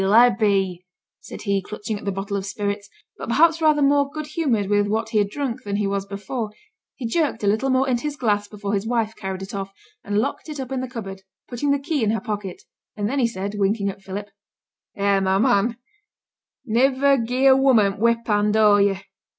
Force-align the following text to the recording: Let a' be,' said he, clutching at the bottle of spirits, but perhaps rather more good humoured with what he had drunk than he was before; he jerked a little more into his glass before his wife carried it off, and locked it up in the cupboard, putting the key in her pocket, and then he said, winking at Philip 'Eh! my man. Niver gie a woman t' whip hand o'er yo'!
Let 0.01 0.31
a' 0.31 0.35
be,' 0.35 0.83
said 1.19 1.43
he, 1.43 1.61
clutching 1.61 1.99
at 1.99 2.05
the 2.05 2.11
bottle 2.11 2.35
of 2.35 2.47
spirits, 2.47 2.89
but 3.19 3.27
perhaps 3.29 3.61
rather 3.61 3.83
more 3.83 4.09
good 4.09 4.25
humoured 4.25 4.67
with 4.67 4.87
what 4.87 5.09
he 5.09 5.19
had 5.19 5.29
drunk 5.29 5.61
than 5.61 5.75
he 5.75 5.85
was 5.85 6.07
before; 6.07 6.49
he 6.95 7.05
jerked 7.05 7.43
a 7.43 7.47
little 7.47 7.69
more 7.69 7.87
into 7.87 8.01
his 8.05 8.15
glass 8.17 8.47
before 8.47 8.73
his 8.73 8.87
wife 8.87 9.15
carried 9.15 9.43
it 9.43 9.53
off, 9.53 9.71
and 10.03 10.17
locked 10.17 10.49
it 10.49 10.59
up 10.59 10.71
in 10.71 10.81
the 10.81 10.89
cupboard, 10.89 11.21
putting 11.47 11.69
the 11.69 11.77
key 11.77 12.03
in 12.03 12.09
her 12.09 12.19
pocket, 12.19 12.63
and 12.97 13.07
then 13.07 13.19
he 13.19 13.27
said, 13.27 13.53
winking 13.59 13.89
at 13.89 14.01
Philip 14.01 14.31
'Eh! 14.97 15.19
my 15.19 15.37
man. 15.37 15.77
Niver 16.65 17.19
gie 17.19 17.45
a 17.45 17.55
woman 17.55 17.93
t' 17.93 17.99
whip 17.99 18.25
hand 18.25 18.57
o'er 18.57 18.81
yo'! 18.81 18.97